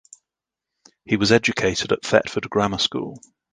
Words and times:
He 1.05 1.15
was 1.15 1.31
educated 1.31 1.91
at 1.91 2.01
Thetford 2.01 2.49
Grammar 2.49 2.79
School. 2.79 3.19